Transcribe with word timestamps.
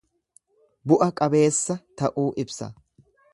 Bu'a 0.91 1.07
qabeessa 1.19 1.77
ta'uu 2.01 2.25
ibsa. 2.45 2.71